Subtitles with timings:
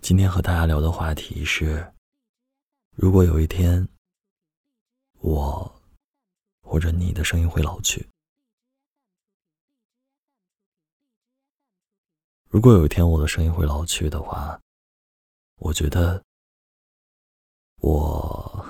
[0.00, 1.92] 今天和大家聊的话题是：
[2.94, 3.88] 如果有一天，
[5.20, 5.82] 我
[6.60, 8.00] 或者你的声音会老去；
[12.48, 14.60] 如果有一天我的声音会老去的话，
[15.56, 16.22] 我觉得
[17.80, 18.66] 我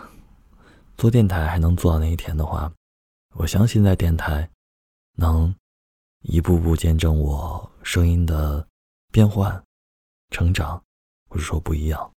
[0.96, 2.72] 做电台还能做到那一天的话，
[3.32, 4.48] 我相信在电台
[5.16, 5.54] 能
[6.20, 8.66] 一步步见证我声音的
[9.10, 9.62] 变换。
[10.30, 10.82] 成长，
[11.34, 12.14] 或者说不一样，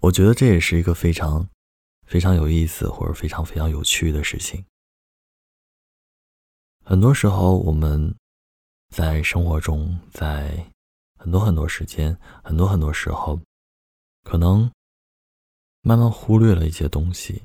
[0.00, 1.46] 我觉得这也是一个非常
[2.06, 4.64] 非常有意思或者非常非常有趣的事情。
[6.82, 8.16] 很多时候，我们
[8.88, 10.72] 在生活中，在
[11.18, 13.38] 很多很多时间、很多很多时候，
[14.22, 14.72] 可能
[15.82, 17.42] 慢慢忽略了一些东西。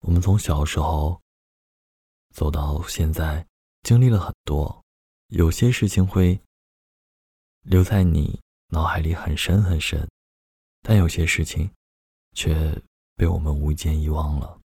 [0.00, 1.18] 我们从小时候
[2.34, 3.46] 走到现在，
[3.82, 4.84] 经历了很多，
[5.28, 6.38] 有些事情会。
[7.66, 10.08] 留在你脑海里很深很深，
[10.82, 11.70] 但有些事情
[12.32, 12.54] 却
[13.14, 14.60] 被我们无意间遗忘了。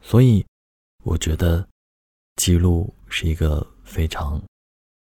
[0.00, 0.44] 所以，
[1.04, 1.68] 我觉得
[2.36, 4.42] 记录是一个非常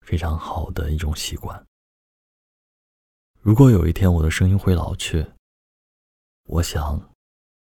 [0.02, 1.66] 非常好的一种习惯。
[3.42, 5.26] 如果有一天我的声音会老去，
[6.44, 7.00] 我想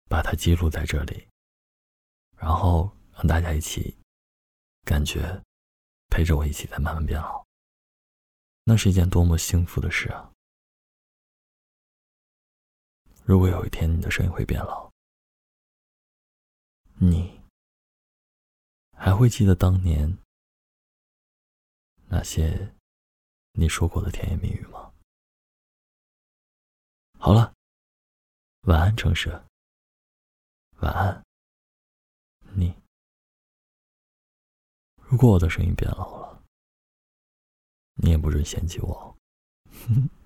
[0.09, 1.27] 把它记录在这里，
[2.37, 3.97] 然后让大家一起
[4.83, 5.41] 感觉
[6.09, 7.45] 陪着我一起在慢慢变老。
[8.69, 10.31] 那是一件多么幸福的事啊！
[13.25, 14.91] 如果有一天你的声音会变老，
[16.99, 17.41] 你
[18.95, 20.15] 还会记得当年
[22.09, 22.75] 那些
[23.53, 24.93] 你说过的甜言蜜语吗？
[27.17, 27.51] 好了，
[28.67, 29.29] 晚安，城市。
[30.81, 31.25] 晚安，
[32.53, 32.79] 你。
[34.97, 36.18] 如果我的声音变老了。
[38.01, 39.15] 你也不准嫌弃我。
[39.87, 40.09] 哼。